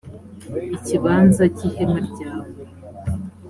ikibanza 0.75 1.43
cy’ihema 1.55 1.99
ryawe. 2.07 2.49